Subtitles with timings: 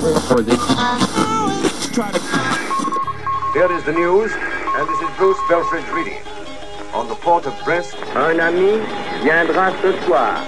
[0.00, 0.08] Here
[3.70, 4.32] is the news,
[4.78, 6.22] and this is Bruce Belfridge reading.
[6.94, 8.80] On the port of Brest, Un ami
[9.22, 10.40] viendra ce soir.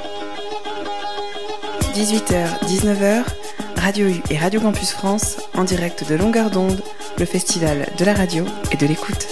[1.95, 3.25] 18h, 19h,
[3.77, 6.80] Radio U et Radio Campus France, en direct de Longueur d'onde,
[7.19, 9.27] le festival de la radio et de l'écoute.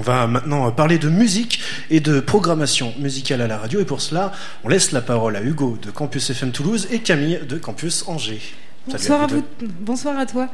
[0.00, 3.80] On va maintenant parler de musique et de programmation musicale à la radio.
[3.80, 4.32] Et pour cela,
[4.64, 8.40] on laisse la parole à Hugo de Campus FM Toulouse et Camille de Campus Angers.
[8.88, 9.42] Bonsoir à, vous
[9.80, 10.48] bonsoir à toi.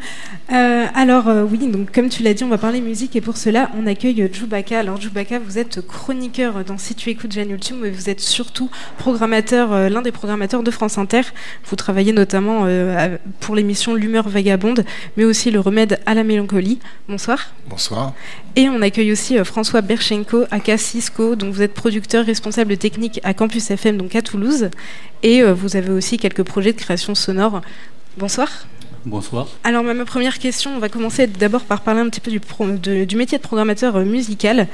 [0.53, 3.37] Euh, alors euh, oui, donc comme tu l'as dit, on va parler musique et pour
[3.37, 4.81] cela, on accueille Djoubaka.
[4.81, 8.69] Alors Djoubaka, vous êtes chroniqueur dans Si tu écoutes Jeanne Ultime, mais vous êtes surtout
[8.99, 11.21] programmateur, euh, l'un des programmateurs de France Inter.
[11.67, 12.67] Vous travaillez notamment
[13.39, 14.85] pour l'émission L'humeur vagabonde,
[15.17, 16.81] mais aussi le remède à la mélancolie.
[17.09, 17.53] Bonsoir.
[17.69, 18.13] Bonsoir.
[18.57, 23.35] Et on accueille aussi François Berchenko, aka Cisco, donc vous êtes producteur responsable technique à
[23.35, 24.71] Campus FM, donc à Toulouse,
[25.23, 27.63] et vous avez aussi quelques projets de création sonore.
[28.17, 28.49] Bonsoir.
[29.05, 29.47] Bonsoir.
[29.63, 32.67] Alors ma, première question, on va commencer d'abord par parler un petit peu du, pro-
[32.67, 34.67] de- du métier de programmateur euh, musical,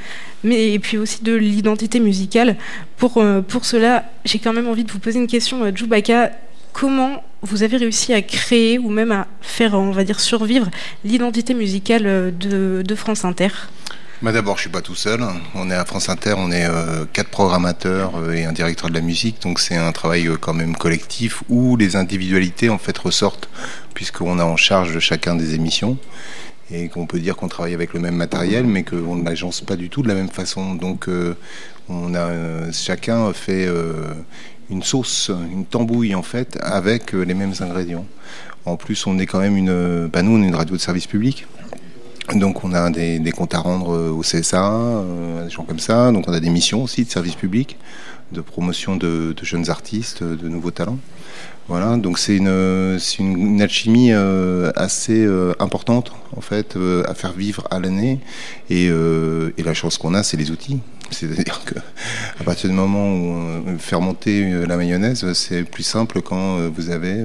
[0.43, 2.55] mais et puis aussi de l'identité musicale.
[2.97, 6.31] Pour, euh, pour cela, j'ai quand même envie de vous poser une question, euh, Djoubaka.
[6.71, 10.69] Comment vous avez réussi à créer ou même à faire, on va dire, survivre
[11.05, 13.49] l'identité musicale de, de France Inter?
[14.23, 15.19] Bah D'abord, je suis pas tout seul.
[15.53, 18.93] On est à France Inter, on est euh, quatre programmateurs euh, et un directeur de
[18.93, 22.97] la musique, donc c'est un travail euh, quand même collectif où les individualités en fait
[22.97, 23.49] ressortent,
[23.93, 25.97] puisqu'on a en charge de chacun des émissions
[26.71, 29.75] et qu'on peut dire qu'on travaille avec le même matériel, mais qu'on ne l'agence pas
[29.75, 30.73] du tout de la même façon.
[30.73, 31.09] Donc,
[31.89, 33.67] on a chacun fait
[34.69, 38.05] une sauce, une tambouille en fait, avec les mêmes ingrédients.
[38.65, 41.07] En plus, on est quand même une, bah, nous, on est une radio de service
[41.07, 41.45] public.
[42.31, 46.11] Donc on a des, comptes à rendre euh, au CSA, euh, des gens comme ça.
[46.11, 47.77] Donc on a des missions aussi de service public,
[48.31, 50.99] de promotion de, jeunes artistes, de nouveaux talents.
[51.69, 57.65] Voilà, donc c'est une, alchimie euh, assez euh, importante en fait euh, à faire vivre
[57.71, 58.19] à l'année.
[58.69, 60.81] Euh, et la chance qu'on a, c'est les outils.
[61.11, 61.75] C'est-à-dire que
[62.39, 66.57] à partir du moment où euh, faire monter euh, la mayonnaise, c'est plus simple quand
[66.57, 67.23] euh, vous avez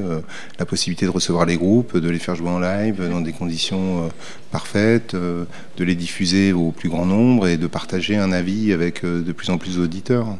[0.58, 4.08] la possibilité de recevoir les groupes, de les faire jouer en live dans des conditions
[4.50, 9.32] parfaites, de les diffuser au plus grand nombre et de partager un avis avec de
[9.32, 10.36] plus en plus d'auditeurs.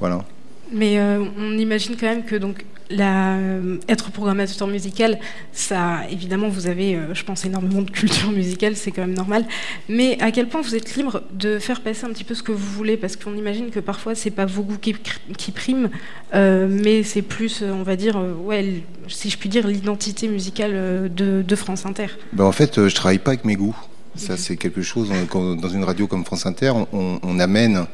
[0.00, 0.24] Voilà.
[0.72, 5.18] Mais euh, on imagine quand même que donc la, euh, être programmateur musical,
[5.52, 9.44] ça, évidemment, vous avez, euh, je pense, énormément de culture musicale, c'est quand même normal.
[9.88, 12.52] Mais à quel point vous êtes libre de faire passer un petit peu ce que
[12.52, 14.94] vous voulez, parce qu'on imagine que parfois c'est pas vos goûts qui,
[15.38, 15.88] qui priment,
[16.34, 21.42] euh, mais c'est plus, on va dire, ouais, si je puis dire, l'identité musicale de,
[21.42, 22.06] de France Inter.
[22.34, 23.76] Ben, en fait, je travaille pas avec mes goûts.
[24.16, 25.10] Ça, c'est quelque chose.
[25.28, 27.86] quand- dans une radio comme France Inter, on, on amène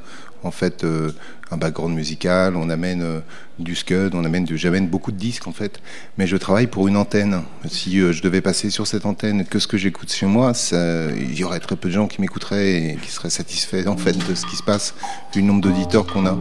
[0.42, 1.10] en fait euh,
[1.50, 3.20] un background musical, on amène euh,
[3.58, 5.80] du scud, on amène, de- j'amène beaucoup de disques en fait.
[6.16, 7.42] Mais je travaille pour une antenne.
[7.68, 11.34] Si euh, je devais passer sur cette antenne que ce que j'écoute chez moi, il
[11.38, 14.34] y aurait très peu de gens qui m'écouteraient et qui seraient satisfaits en fait de
[14.34, 14.94] ce qui se passe,
[15.32, 16.36] du nombre d'auditeurs qu'on a.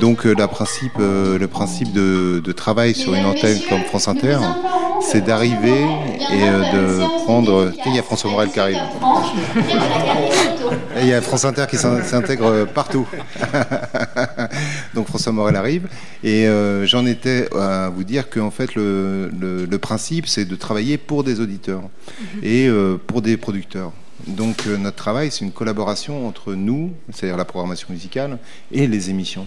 [0.00, 4.38] Donc le principe de, de travail sur une antenne comme France Inter,
[5.00, 5.84] c'est d'arriver
[6.32, 7.72] et de prendre.
[7.86, 8.78] Il y a François Morel qui arrive.
[10.96, 13.06] Et il y a France Inter qui s'in- s'intègre partout.
[14.94, 15.88] Donc François Morel arrive.
[16.22, 20.56] Et euh, j'en étais à vous dire qu'en fait, le, le- le principe, c'est de
[20.56, 21.82] travailler pour des auditeurs
[22.42, 23.92] et euh, pour des producteurs.
[24.26, 28.38] Donc euh, notre travail, c'est une collaboration entre nous, c'est-à-dire la programmation musicale,
[28.70, 29.46] et les émissions.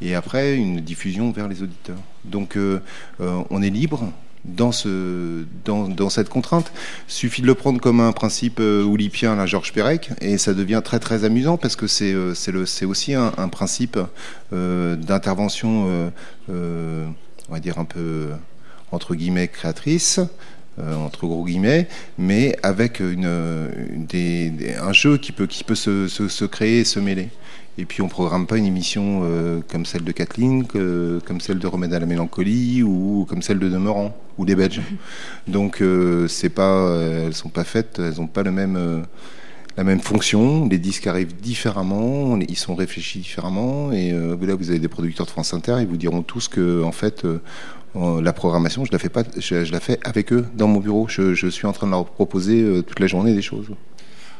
[0.00, 1.96] Et après, une diffusion vers les auditeurs.
[2.24, 2.80] Donc euh,
[3.20, 4.12] euh, on est libre
[4.44, 6.72] dans, ce, dans, dans cette contrainte.
[7.08, 10.82] Suffit de le prendre comme un principe euh, oulipien, la Georges Perec, et ça devient
[10.84, 12.34] très très amusant parce que c'est euh,
[12.86, 13.98] aussi un, principe
[14.52, 16.12] euh, d'intervention,
[16.48, 18.30] on va dire un peu
[18.90, 20.20] entre guillemets créatrice.
[20.78, 21.88] entre gros guillemets,
[22.18, 27.28] mais avec un jeu qui peut, se, se créer et se mêler.
[27.76, 31.58] Et puis on programme pas une émission euh, comme celle de Kathleen, que- comme celle
[31.58, 34.80] de Remède à la mélancolie ou comme celle de Demeurant ou des Belges.
[35.48, 39.00] Donc euh, c'est pas, euh, elles sont pas faites, elles ont pas le même, euh,
[39.76, 40.68] la même fonction.
[40.68, 43.90] Les disques arrivent différemment, ils sont réfléchis différemment.
[43.90, 46.92] Et là vous avez des producteurs de France Inter, ils vous diront tous que en
[46.92, 47.26] fait
[47.96, 51.06] la programmation, je la fais pas, je, je la fais avec eux dans mon bureau.
[51.08, 53.66] Je, je suis en train de leur proposer toute la journée des choses.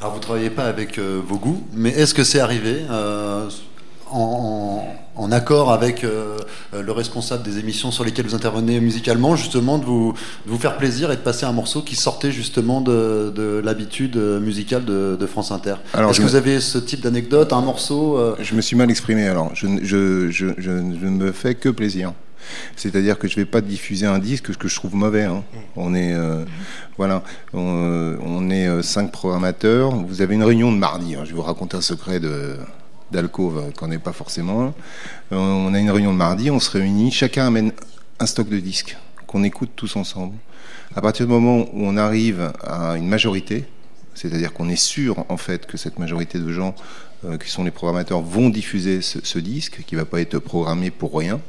[0.05, 3.49] Alors vous travaillez pas avec euh, vos goûts, mais est-ce que c'est arrivé euh,
[4.11, 6.37] en, accord avec euh,
[6.79, 10.12] le responsable des émissions sur lesquelles vous intervenez musicalement, justement de vous,
[10.45, 15.27] vous faire plaisir et de passer un morceau qui sortait justement de, l'habitude musicale de,
[15.27, 15.77] France Inter.
[15.95, 19.53] Est-ce que vous avez ce type d'anecdote, un morceau Je me suis mal exprimé alors,
[19.55, 22.12] je, je, je, je ne me fais que plaisir.
[22.76, 25.25] C'est-à-dire que je ne vais pas diffuser un disque que je trouve mauvais.
[25.25, 25.43] Hein.
[25.76, 26.44] On est, euh,
[27.55, 29.94] est euh, cinq programmateurs.
[29.94, 31.14] Vous avez une réunion de mardi.
[31.14, 31.23] Hein.
[31.25, 32.56] Je vais vous raconter un secret de
[33.12, 34.75] d'alcôve qu'on n'est pas forcément.
[35.32, 36.50] Euh, on a une réunion de mardi.
[36.50, 37.11] On se réunit.
[37.12, 37.73] Chacun amène
[38.19, 40.35] un stock de disques qu'on écoute tous ensemble.
[40.97, 43.67] À partir du moment où on arrive à une majorité,
[44.14, 46.75] c'est-à-dire qu'on est sûr en fait que cette majorité de gens
[47.43, 51.17] qui sont les programmateurs vont diffuser ce disque, qui ne va pas être programmé pour
[51.17, 51.40] rien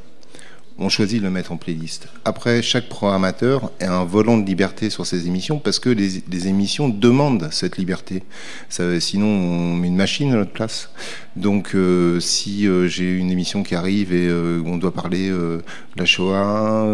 [0.78, 2.08] on choisit de le mettre en playlist.
[2.24, 6.88] Après, chaque programmateur a un volant de liberté sur ses émissions parce que les, émissions
[6.88, 8.22] demandent cette liberté.
[8.68, 10.90] sinon, on met une machine à notre place.
[11.34, 15.62] Donc, euh, si euh, j'ai une émission qui arrive et euh, on doit parler de
[15.96, 16.86] la Shoah,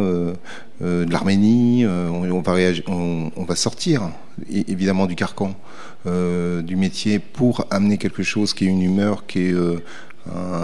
[0.81, 2.55] de l'Arménie, on, va
[2.89, 4.11] on, va sortir
[4.49, 5.55] évidemment du carcan
[6.05, 9.55] du métier pour amener quelque chose qui est une humeur, qui est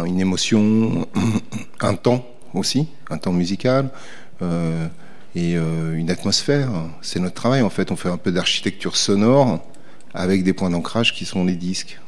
[0.06, 1.06] une émotion,
[1.80, 3.90] un temps aussi, un temps musical
[4.42, 4.86] euh,
[5.34, 6.70] et euh, une atmosphère.
[7.02, 7.90] C'est notre travail en fait.
[7.90, 9.64] On fait un peu d'architecture sonore
[10.14, 11.98] avec des points d'ancrage qui sont les disques.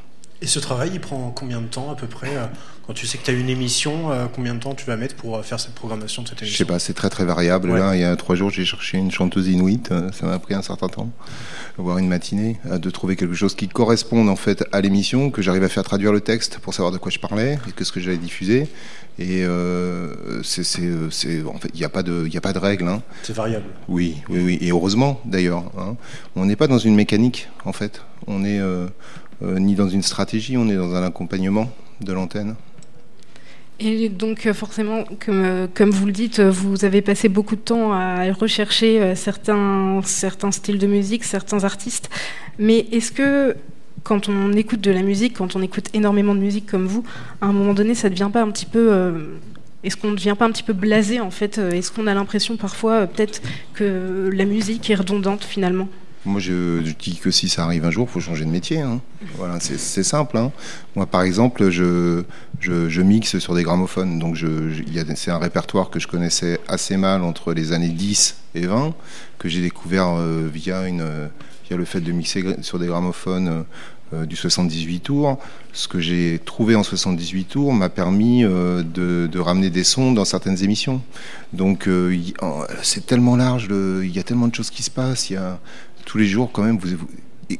[0.43, 2.47] Et ce travail, il prend combien de temps à peu près euh,
[2.87, 5.45] Quand tu sais que tu as une émission, combien de temps tu vas mettre pour
[5.45, 6.53] faire cette programmation de cette émission?
[6.53, 7.77] Je sais pas, c'est très très variable.
[7.77, 9.93] Là, il y a trois jours, j'ai cherché une chanteuse inuite.
[10.13, 11.11] Ça m'a pris un certain temps,
[11.77, 15.65] voire une matinée, de trouver quelque chose qui corresponde en fait à l'émission, que j'arrive
[15.65, 18.01] à faire traduire le texte pour savoir de quoi je parlais et que ce que
[18.01, 18.69] j'allais diffuser.
[19.21, 20.65] Et euh, c'est,
[21.45, 22.89] en fait, il n'y a pas de, il a pas de règle.
[22.89, 23.03] Hein.
[23.23, 23.67] C'est variable.
[23.87, 24.59] Oui, oui, oui.
[24.63, 25.65] Et heureusement, d'ailleurs.
[25.77, 25.97] Hein.
[26.37, 28.03] On n'est pas dans une mécanique, en fait.
[28.27, 28.89] On est euh, euh,
[29.43, 30.57] ni dans une stratégie.
[30.57, 31.71] On est dans un accompagnement
[32.01, 32.55] de l'antenne.
[33.79, 38.31] Et donc forcément, comme, comme, vous le dites, vous avez passé beaucoup de temps à
[38.33, 42.11] rechercher certains, styles de musique, certains artistes.
[42.59, 43.57] Mais est-ce que
[44.03, 47.05] quand on écoute de la musique, quand on écoute énormément de musique comme vous,
[47.41, 48.93] à un moment donné, ça devient pas un petit peu.
[48.93, 49.37] Euh,
[49.83, 52.15] est-ce qu'on ne devient pas un petit peu blasé en fait euh, Est-ce qu'on a
[52.15, 53.41] l'impression parfois euh, peut-être
[53.75, 55.89] que la musique est redondante finalement?
[56.27, 58.81] Moi, je, dis que si ça arrive un jour, il faut changer de métier.
[58.81, 59.01] Hein.
[59.37, 60.37] Voilà, c'est simple.
[60.37, 60.53] Hein.
[60.95, 62.25] Moi, par exemple, je,
[62.61, 64.19] je, mixe sur des gramophones.
[64.19, 64.37] Donc,
[65.17, 68.95] c'est un répertoire que je connaissais assez mal entre les années 10 et 20,
[69.39, 70.17] que j'ai découvert
[70.53, 71.31] via une
[71.71, 73.65] il y a le fait de mixer sur des gramophones
[74.13, 75.39] euh, du 78 tours.
[75.73, 80.25] Ce que j'ai trouvé en 78 tours m'a permis euh, de, ramener des sons dans
[80.25, 81.01] certaines émissions.
[81.53, 82.17] Donc euh,
[82.83, 85.33] c'est tellement large, il y a tellement de choses qui se passent.
[86.05, 86.97] Tous les jours, quand même, vous,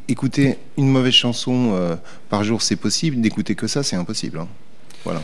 [0.09, 1.99] écoutez une mauvaise chanson
[2.29, 3.21] par jour, c'est possible.
[3.21, 4.39] D'écouter que ça, c'est impossible.
[4.39, 4.49] Hein.
[5.05, 5.23] Voilà.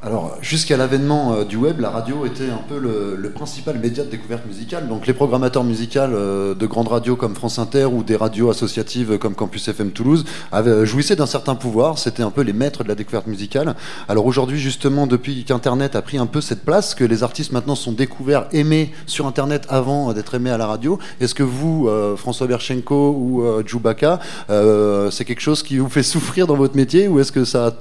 [0.00, 4.08] Alors, jusqu'à l'avènement euh, du web, la radio était un peu le, principal média de
[4.08, 4.86] découverte musicale.
[4.86, 9.18] Donc, les programmateurs musicaux euh, de grandes radios comme France Inter ou des radios associatives
[9.18, 10.24] comme Campus FM Toulouse
[10.54, 11.98] euh, jouissaient d'un certain pouvoir.
[11.98, 13.74] C'était un peu les maîtres de la découverte musicale.
[14.08, 17.74] Alors, aujourd'hui, justement, depuis qu'Internet a pris un peu cette place, que les artistes maintenant
[17.74, 22.46] sont découverts, aimés sur Internet avant d'être aimés à la radio, est-ce que vous, François
[22.46, 27.32] Berchenko ou Djoubaka, c'est quelque chose qui vous fait souffrir dans votre métier ou est-ce
[27.32, 27.76] que ça.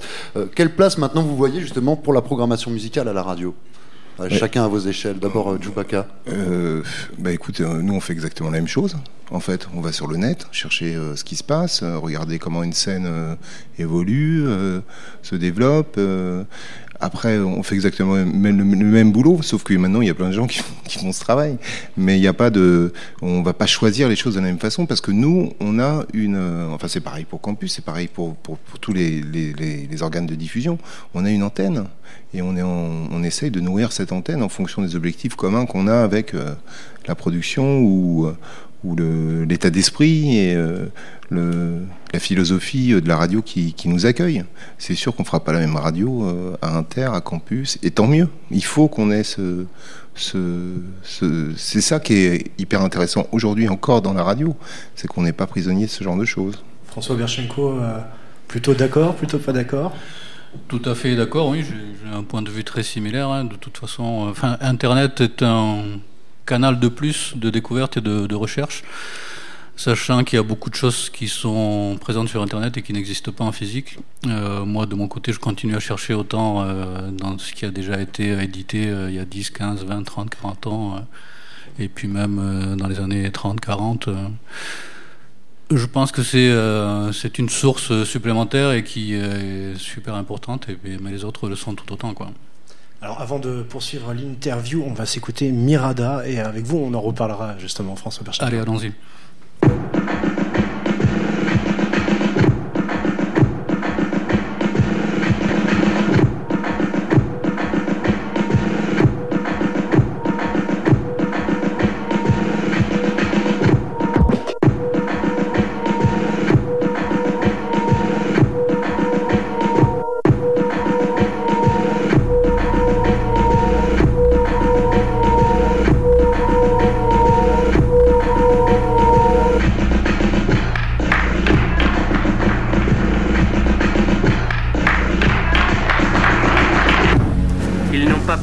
[0.56, 3.56] quelle place maintenant vous voyez justement la programmation musicale à la radio
[4.20, 5.20] euh, Chacun à vos échelles.
[5.20, 6.08] D'abord, euh, Djoubaka.
[6.28, 6.82] Euh,
[7.20, 8.98] bah écoute, nous on fait exactement la même chose.
[9.30, 12.72] En fait, on va sur le net, chercher ce qui se passe, regarder comment une
[12.72, 13.38] scène
[13.78, 14.46] évolue,
[15.22, 16.00] se développe.
[17.00, 20.34] Après, on fait exactement le même, boulot, sauf que maintenant, il y a plein de
[20.34, 20.60] gens qui,
[21.00, 21.58] font ce travail.
[21.96, 24.60] Mais il n'y a pas de, on va pas choisir les choses de la même
[24.60, 26.38] façon parce que nous, on a une,
[26.72, 30.78] enfin, c'est pareil pour Campus, c'est pareil pour, pour, tous les, les, organes de diffusion.
[31.14, 31.86] On a une antenne
[32.34, 35.88] et on, est on essaye de nourrir cette antenne en fonction des objectifs communs qu'on
[35.88, 36.54] a avec euh,
[37.08, 38.28] la production ou,
[38.84, 38.96] ou
[39.48, 40.86] l'état d'esprit et euh,
[41.30, 41.80] le,
[42.14, 44.44] la philosophie de la radio qui, qui nous accueille.
[44.78, 48.08] C'est sûr qu'on fera pas la même radio euh, à Inter, à Campus, et tant
[48.08, 48.30] mieux.
[48.52, 49.66] Il faut qu'on ait ce,
[50.16, 50.38] ce,
[51.04, 54.56] ce c'est ça qui est hyper intéressant aujourd'hui encore dans la radio,
[54.96, 56.64] c'est qu'on n'est pas prisonnier de ce genre de choses.
[56.88, 58.00] François Berchenko, euh,
[58.48, 59.94] plutôt d'accord, plutôt pas d'accord?
[60.70, 63.30] Tout à fait d'accord, oui, j'ai un point de vue très similaire.
[63.30, 63.44] Hein.
[63.44, 65.84] De toute façon, euh, enfin, Internet est un
[66.48, 68.84] canal de plus de découverte et de, recherche,
[69.76, 73.32] sachant qu'il y a beaucoup de choses qui sont présentes sur Internet et qui n'existent
[73.32, 74.00] pas en physique.
[74.26, 77.70] Euh, moi, de mon côté, je continue à chercher autant euh, dans ce qui a
[77.70, 81.08] déjà été édité il y a 10, 15, 20, 30, 40 ans,
[81.78, 84.10] et puis même dans les années 30, 40
[85.70, 91.12] Je pense que c'est euh, une source supplémentaire et qui est super importante, et, mais
[91.12, 92.14] les autres le sont tout autant.
[92.14, 92.32] Quoi.
[93.02, 97.58] Alors avant de poursuivre l'interview, on va s'écouter Mirada et avec vous on en reparlera
[97.60, 98.44] justement François Berchet.
[98.44, 98.94] Allez, allons-y.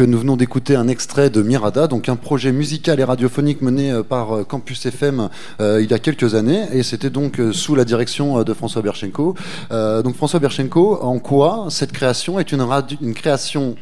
[0.00, 4.02] nous venons d'écouter un extrait de Mirada, donc un projet musical et radiophonique mené euh,
[4.02, 5.28] par euh, Campus FM
[5.60, 9.34] euh, il y a quelques années, et c'était donc sous la direction de François Berchenko.
[9.70, 12.66] donc François Berchenko, en quoi cette création est une,
[13.00, 13.76] une création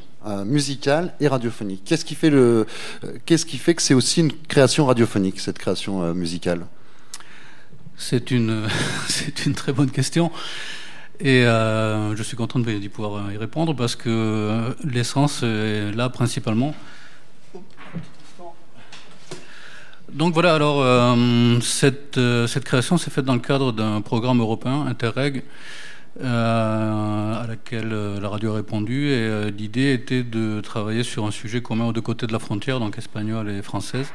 [0.47, 1.83] musicale et radiophonique?
[1.85, 2.67] Qu'est-ce qui fait le,
[3.27, 6.67] qu'est-ce qui fait que c'est aussi une création radiophonique cette création musicale?
[7.97, 8.63] C'est une,
[9.09, 10.31] c'est une très bonne question.
[11.25, 16.09] Et euh, je suis content d'y pouvoir y répondre parce que euh, l'essence est là
[16.09, 16.75] principalement.
[20.13, 22.19] Donc voilà, alors euh, cette,
[22.65, 25.45] création s'est faite dans le cadre d'un programme européen, Interreg,
[26.21, 29.11] à laquelle la radio a répondu.
[29.11, 32.81] Et l'idée était de travailler sur un sujet commun aux deux côtés de la frontière,
[32.81, 34.09] donc espagnole et française,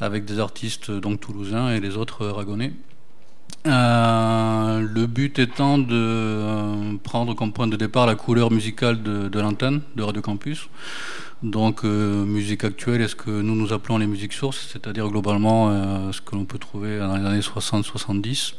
[0.00, 2.72] avec des artistes donc toulousains et les autres ragonnais.
[3.66, 9.40] Euh, le but étant de euh, prendre comme point de départ la couleur musicale de,
[9.40, 10.68] l'antenne de Radio Campus.
[11.42, 16.12] Donc euh, musique actuelle est ce que nous nous appelons les musiques sources, c'est-à-dire globalement
[16.12, 18.54] ce que l'on peut trouver dans les années 60-70.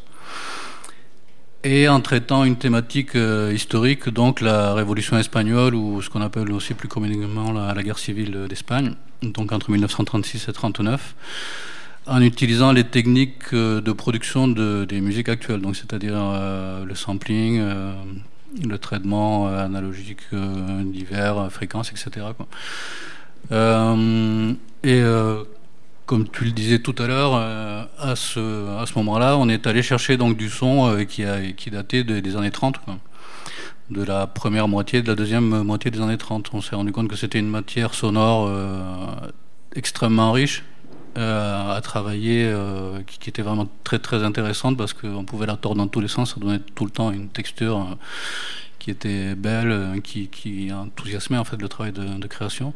[1.65, 3.17] Et en traitant une thématique
[3.53, 7.99] historique, donc la révolution espagnole ou ce qu'on appelle aussi plus communément la, la guerre
[7.99, 11.15] civile d'Espagne, donc entre 1936 et 1939
[12.09, 17.59] en utilisant les techniques euh, de production des musiques actuelles, donc c'est-à-dire euh, le sampling,
[17.59, 17.93] euh,
[18.67, 22.25] le traitement analogique divers, fréquences, etc.
[24.83, 25.03] et
[26.07, 30.35] comme tu le disais tout à l'heure, à ce, moment-là, on est allé chercher donc
[30.35, 32.79] du son qui datait des années 30,
[33.91, 36.49] de la première moitié, de la deuxième moitié des années 30.
[36.53, 38.49] On s'est rendu compte que c'était une matière sonore
[39.75, 40.63] extrêmement riche,
[41.17, 45.77] euh, à travailler, euh, qui, était vraiment très très intéressante parce qu'on pouvait la tordre
[45.77, 47.95] dans tous les sens, ça donnait tout le temps une texture euh,
[48.77, 52.73] qui était belle, qui, qui, enthousiasmait en fait le travail de, création.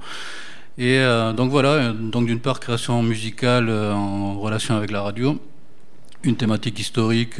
[0.77, 1.01] Et
[1.37, 5.39] donc voilà, donc d'une part création musicale en relation avec la radio,
[6.23, 7.39] une thématique historique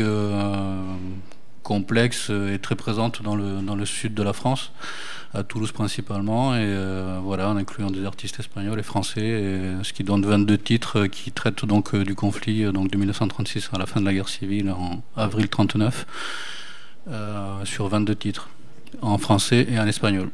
[1.63, 4.72] complexe et très présente dans le, dans le sud de la France
[5.34, 9.41] à Toulouse principalement, et euh, voilà, en incluant des artistes espagnols et français,
[9.82, 13.79] ce qui donne 22 titres qui traitent donc euh, du conflit donc de 1936 à
[13.79, 16.05] la fin de la guerre civile en avril 39,
[17.10, 18.50] euh, sur 22 titres,
[19.01, 20.29] en français et en espagnol.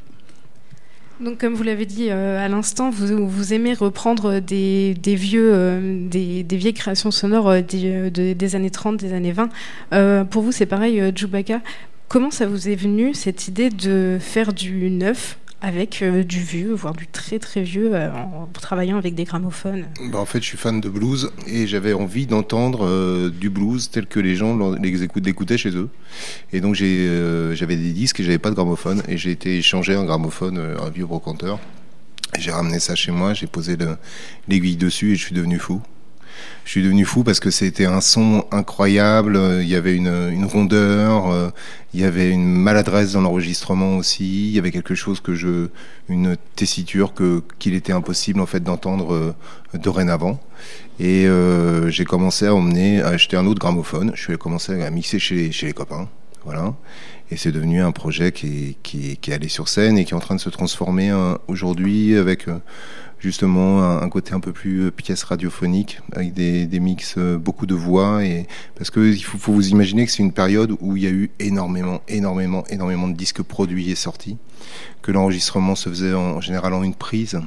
[1.20, 6.74] Donc, comme vous l'avez dit à l'instant, vous, aimez reprendre des, vieux, des, des, vieilles
[6.74, 9.34] créations sonores des, des, années 30, des années
[9.92, 10.26] 20.
[10.26, 11.60] pour vous, c'est pareil, Djoubaka.
[12.08, 16.74] Comment ça vous est venu cette idée de faire du neuf avec euh, du vieux,
[16.74, 20.46] voire du très très vieux, euh, en travaillant avec des gramophones bah, En fait, je
[20.46, 24.58] suis fan de blues et j'avais envie d'entendre euh, du blues tel que les gens
[24.82, 25.89] l'écoutaient chez eux.
[26.54, 30.06] Et donc j'avais des disques et j'avais pas de gramophone et j'ai été échanger un
[30.06, 31.60] gramophone, un vieux brocanteur.
[32.38, 33.75] J'ai ramené ça chez moi, j'ai posé
[34.48, 35.82] l'aiguille dessus et je suis devenu fou
[36.65, 39.39] je suis devenu fou parce que c'était un son incroyable.
[39.62, 41.50] Il y avait une, rondeur, euh,
[41.93, 44.50] il y avait une maladresse dans l'enregistrement aussi.
[44.50, 45.69] Il y avait quelque chose que je,
[46.10, 49.36] une tessiture que qu'il était impossible en fait d'entendre euh,
[49.74, 50.39] dorénavant.
[51.00, 54.12] Et euh, j'ai commencé à emmener, à acheter un autre gramophone.
[54.13, 56.08] Je suis commencé à mixer chez chez les copains,
[57.32, 58.75] Et c'est devenu un projet qui
[59.12, 61.12] est allé sur scène et qui est en train de se transformer
[61.48, 62.48] aujourd'hui avec
[63.20, 67.65] justement un, côté un peu plus euh, pièce radiophonique avec des, des mix euh, beaucoup
[67.65, 70.96] de voix et parce que il faut, faut vous imaginer que c'est une période où
[70.96, 74.38] il y a eu énormément énormément énormément de disques produits et sortis
[75.01, 77.39] que l'enregistrement se faisait en, général en une prise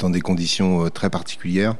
[0.00, 1.76] dans des conditions euh, très particulières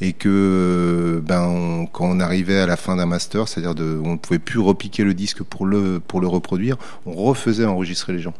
[0.00, 4.18] et que ben quand on arrivait à la fin d'un master, c'est-à-dire de on ne
[4.18, 8.34] pouvait plus repiquer le disque pour le pour le reproduire, on refaisait enregistrer les gens.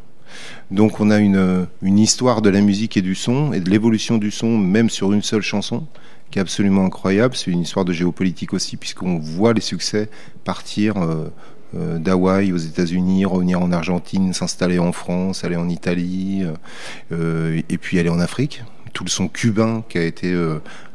[0.71, 4.17] Donc on a une, une histoire de la musique et du son, et de l'évolution
[4.17, 5.85] du son, même sur une seule chanson,
[6.31, 7.35] qui est absolument incroyable.
[7.35, 10.09] C'est une histoire de géopolitique aussi, puisqu'on voit les succès
[10.43, 11.31] partir euh,
[11.75, 16.43] euh, d'Hawaï aux États-Unis, revenir en Argentine, s'installer en France, aller en Italie,
[17.11, 18.63] euh, et puis aller en Afrique.
[18.93, 20.33] Tout le son cubain qui a été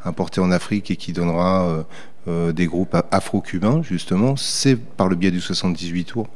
[0.05, 1.85] importé en Afrique et qui donnera
[2.29, 6.27] euh, des groupes afro-cubains, justement, c'est par le biais du 78 tours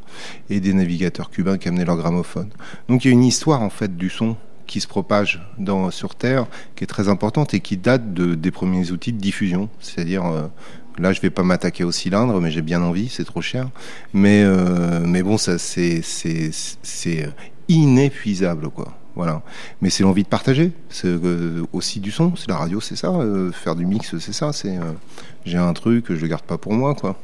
[0.49, 2.49] et des navigateurs cubains qui amenaient leur gramophone.
[2.87, 6.15] Donc il y a une histoire, en fait, du son qui se propage dans, sur
[6.15, 9.69] Terre, qui est très importante et qui date de, des premiers outils de diffusion.
[9.81, 10.47] C'est-à-dire, euh,
[10.97, 13.69] là, je vais pas m'attaquer au cylindre, mais j'ai bien envie, c'est trop cher.
[14.13, 17.29] Mais, euh, mais bon, ça, c'est, c'est
[17.67, 18.97] inépuisable, quoi.
[19.15, 19.43] Voilà.
[19.81, 20.71] Mais c'est l'envie de partager.
[20.89, 22.35] C'est euh, aussi du son.
[22.35, 23.09] C'est la radio, c'est ça.
[23.09, 24.51] Euh, faire du mix, c'est ça.
[24.53, 24.93] C'est euh,
[25.45, 27.19] j'ai un truc, je le garde pas pour moi, quoi.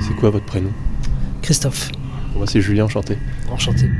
[0.00, 0.70] C'est quoi votre prénom?
[1.42, 1.90] Christophe.
[2.36, 3.18] Moi, c'est Julien, enchanté.
[3.50, 3.90] Enchanté.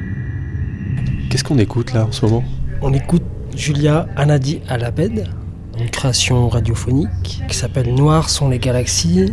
[1.30, 2.44] Qu'est-ce qu'on écoute là en ce moment?
[2.82, 3.22] On écoute
[3.54, 5.28] Julia Anadi Alabed,
[5.78, 9.32] une création radiophonique qui s'appelle Noir sont les galaxies.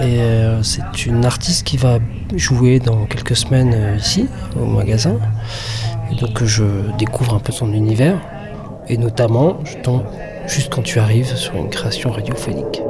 [0.00, 1.98] Et euh, c'est une artiste qui va
[2.34, 4.26] jouer dans quelques semaines euh, ici,
[4.60, 5.18] au magasin.
[6.10, 6.64] Et donc je
[6.98, 8.20] découvre un peu son univers.
[8.88, 10.04] Et notamment, je tombe
[10.46, 12.82] juste quand tu arrives sur une création radiophonique.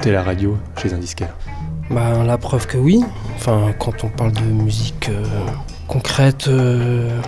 [0.00, 1.36] Écouter la radio chez un disquaire
[1.90, 3.04] bah, La preuve que oui.
[3.36, 5.22] Enfin, quand on parle de musique euh,
[5.88, 7.20] concrète, euh,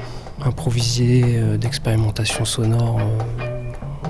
[0.43, 2.99] improvisée, euh, d'expérimentation sonore,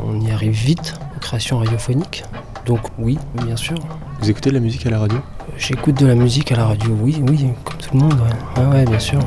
[0.07, 2.23] on y arrive vite en création radiophonique.
[2.65, 3.79] Donc oui, bien sûr.
[4.21, 5.19] Vous écoutez de la musique à la radio?
[5.59, 8.21] J'écoute de la musique à la radio, oui, oui, comme tout le monde.
[8.57, 9.19] Ouais, ouais, bien sûr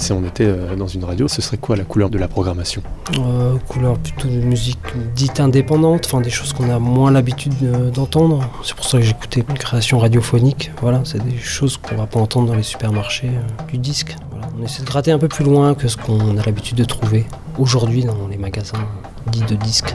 [0.00, 2.82] si on était dans une radio, ce serait quoi la couleur de la programmation?
[3.18, 4.79] Euh, Couleur plutôt de musique
[5.14, 7.54] dite indépendante, enfin des choses qu'on a moins l'habitude
[7.92, 8.48] d'entendre.
[8.64, 10.70] C'est pour ça que j'écoutais une création radiophonique.
[10.80, 14.16] Voilà, c'est des choses qu'on va pas entendre dans les supermarchés euh, du disque.
[14.58, 17.26] On essaie de gratter un peu plus loin que ce qu'on a l'habitude de trouver
[17.58, 18.86] aujourd'hui dans les magasins
[19.26, 19.94] dits de disques.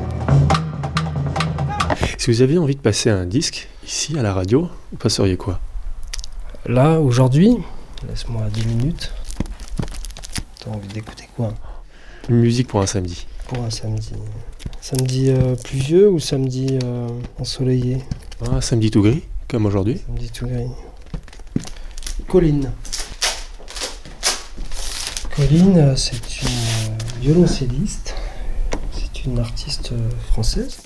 [2.18, 5.60] Si vous aviez envie de passer un disque ici à la radio, vous passeriez quoi?
[6.66, 7.58] Là, aujourd'hui,
[8.08, 9.12] laisse-moi 10 minutes
[10.70, 11.54] envie d'écouter quoi?
[12.30, 13.28] Une musique pour un samedi.
[13.48, 14.14] Pour un samedi.
[14.82, 17.08] Samedi euh, pluvieux ou samedi euh,
[17.40, 18.04] ensoleillé?
[18.42, 20.02] Un samedi tout gris, comme aujourd'hui.
[20.06, 20.68] Samedi tout gris.
[22.28, 22.72] Colline.
[25.36, 28.14] Colline, euh, c'est une violoncelliste.
[28.92, 29.94] C'est une artiste
[30.32, 30.78] française.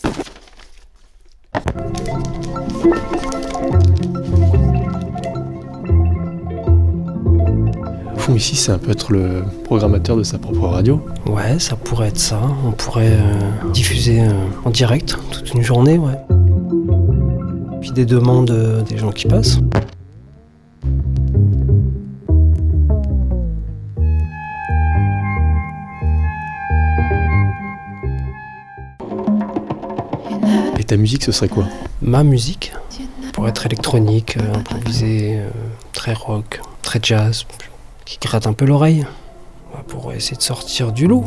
[8.39, 11.06] Ici, c'est un peu être le programmateur de sa propre radio.
[11.25, 12.39] Ouais, ça pourrait être ça.
[12.65, 14.32] On pourrait euh, diffuser euh,
[14.63, 16.17] en direct toute une journée, ouais.
[17.82, 19.60] Puis des demandes euh, des gens qui passent.
[30.78, 31.65] Et ta musique, ce serait quoi?
[32.02, 32.71] Ma musique?
[33.34, 35.39] Pour être électronique, improvisée,
[35.93, 37.45] très rock, très jazz,
[38.10, 39.06] qui gratte un peu l'oreille
[39.88, 41.26] pour essayer de sortir du lot.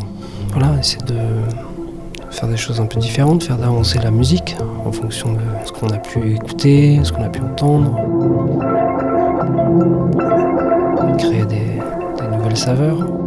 [0.50, 1.16] Voilà, essayer de
[2.30, 5.90] faire des choses un peu différentes, faire avancer la musique en fonction de ce qu'on
[5.90, 7.96] a pu écouter, ce qu'on a pu entendre.
[11.18, 11.78] Créer des,
[12.18, 13.21] des nouvelles saveurs.